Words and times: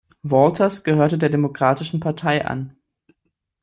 Walters 0.23 0.83
gehört 0.83 1.21
der 1.21 1.29
Demokratischen 1.29 1.99
Partei 1.99 2.43
an. 2.43 2.75